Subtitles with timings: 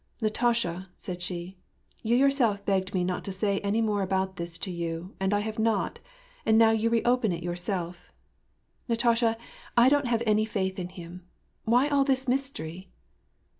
[0.23, 1.59] "Natasha," said she,"
[2.01, 5.41] you yourself begged me not to say any more about this to you, and I
[5.41, 5.99] have not;
[6.43, 8.11] and now you re open it yourself.
[8.89, 9.37] Natasha,
[9.77, 11.27] I don't have any faith in him.
[11.65, 12.89] Why all this mystery